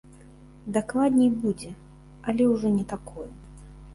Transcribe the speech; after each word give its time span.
Дакладней 0.77 1.29
будзе, 1.43 1.69
але 2.33 2.43
ўжо 2.53 2.67
не 2.81 2.85
такое. 2.97 3.29